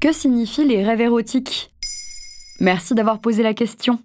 [0.00, 1.70] Que signifient les rêves érotiques?
[2.58, 3.98] Merci d'avoir posé la question.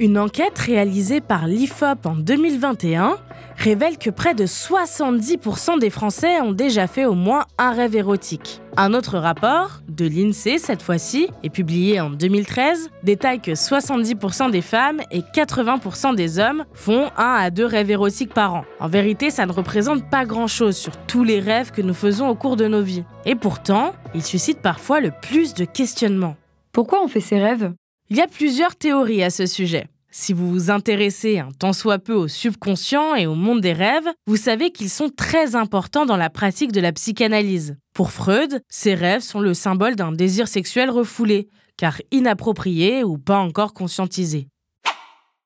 [0.00, 3.18] Une enquête réalisée par l'IFOP en 2021
[3.58, 8.62] révèle que près de 70% des Français ont déjà fait au moins un rêve érotique.
[8.78, 14.62] Un autre rapport, de l'INSEE cette fois-ci, et publié en 2013, détaille que 70% des
[14.62, 18.64] femmes et 80% des hommes font un à deux rêves érotiques par an.
[18.78, 22.34] En vérité, ça ne représente pas grand-chose sur tous les rêves que nous faisons au
[22.34, 23.04] cours de nos vies.
[23.26, 26.36] Et pourtant, ils suscitent parfois le plus de questionnements.
[26.72, 27.70] Pourquoi on fait ces rêves?
[28.12, 29.86] Il y a plusieurs théories à ce sujet.
[30.10, 34.08] Si vous vous intéressez un tant soit peu au subconscient et au monde des rêves,
[34.26, 37.76] vous savez qu'ils sont très importants dans la pratique de la psychanalyse.
[37.94, 43.38] Pour Freud, ces rêves sont le symbole d'un désir sexuel refoulé, car inapproprié ou pas
[43.38, 44.48] encore conscientisé.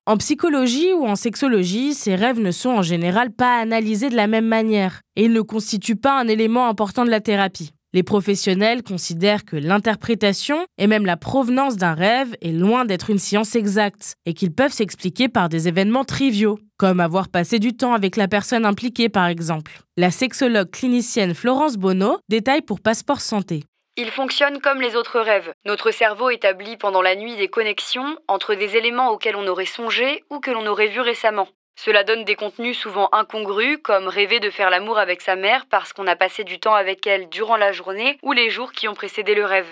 [0.07, 4.27] En psychologie ou en sexologie, ces rêves ne sont en général pas analysés de la
[4.27, 7.75] même manière, et ils ne constituent pas un élément important de la thérapie.
[7.95, 13.21] Les professionnels considèrent que l'interprétation et même la provenance d'un rêve est loin d'être une
[13.21, 17.93] science exacte et qu'ils peuvent s'expliquer par des événements triviaux, comme avoir passé du temps
[17.93, 19.79] avec la personne impliquée par exemple.
[19.97, 23.63] La sexologue clinicienne Florence Bonneau détaille pour Passeport Santé.
[23.97, 25.53] Il fonctionne comme les autres rêves.
[25.65, 30.25] Notre cerveau établit pendant la nuit des connexions entre des éléments auxquels on aurait songé
[30.31, 31.47] ou que l'on aurait vu récemment.
[31.77, 35.93] Cela donne des contenus souvent incongrus, comme rêver de faire l'amour avec sa mère parce
[35.93, 38.95] qu'on a passé du temps avec elle durant la journée ou les jours qui ont
[38.95, 39.69] précédé le rêve.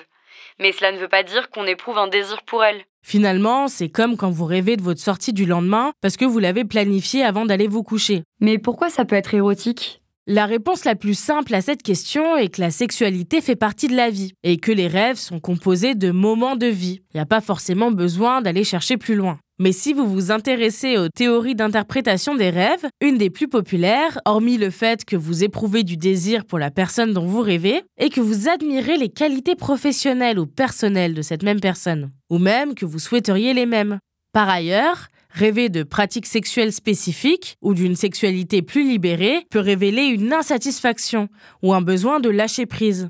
[0.59, 2.85] Mais cela ne veut pas dire qu'on éprouve un désir pour elle.
[3.05, 6.65] Finalement, c'est comme quand vous rêvez de votre sortie du lendemain parce que vous l'avez
[6.65, 8.25] planifié avant d'aller vous coucher.
[8.41, 10.02] Mais pourquoi ça peut être érotique?
[10.29, 13.97] La réponse la plus simple à cette question est que la sexualité fait partie de
[13.97, 17.01] la vie et que les rêves sont composés de moments de vie.
[17.13, 19.41] Il n'y a pas forcément besoin d'aller chercher plus loin.
[19.59, 24.59] Mais si vous vous intéressez aux théories d'interprétation des rêves, une des plus populaires, hormis
[24.59, 28.21] le fait que vous éprouvez du désir pour la personne dont vous rêvez, est que
[28.21, 33.01] vous admirez les qualités professionnelles ou personnelles de cette même personne, ou même que vous
[33.01, 33.99] souhaiteriez les mêmes.
[34.33, 40.33] Par ailleurs, rêver de pratiques sexuelles spécifiques ou d'une sexualité plus libérée peut révéler une
[40.33, 41.29] insatisfaction
[41.63, 43.09] ou un besoin de lâcher prise.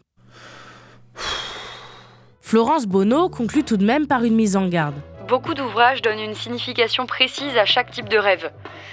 [2.40, 4.94] Florence Bonneau conclut tout de même par une mise en garde.
[5.28, 8.50] Beaucoup d'ouvrages donnent une signification précise à chaque type de rêve.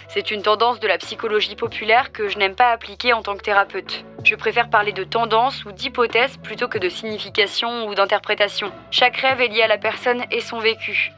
[0.07, 3.41] C'est une tendance de la psychologie populaire que je n'aime pas appliquer en tant que
[3.41, 4.05] thérapeute.
[4.23, 8.71] Je préfère parler de tendance ou d'hypothèse plutôt que de signification ou d'interprétation.
[8.91, 11.11] Chaque rêve est lié à la personne et son vécu.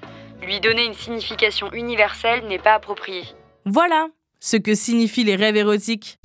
[0.44, 3.24] Lui donner une signification universelle n'est pas approprié.
[3.66, 4.08] Voilà
[4.40, 6.18] ce que signifient les rêves érotiques.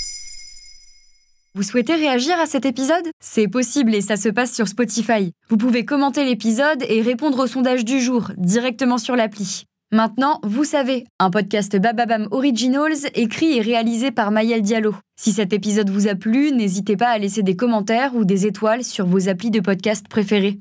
[1.55, 3.09] Vous souhaitez réagir à cet épisode?
[3.21, 5.33] C'est possible et ça se passe sur Spotify.
[5.51, 9.65] Vous pouvez commenter l'épisode et répondre au sondage du jour directement sur l'appli.
[9.93, 14.95] Maintenant, vous savez, un podcast Bababam Originals écrit et réalisé par Mayel Diallo.
[15.17, 18.83] Si cet épisode vous a plu, n'hésitez pas à laisser des commentaires ou des étoiles
[18.83, 20.59] sur vos applis de podcast préférés.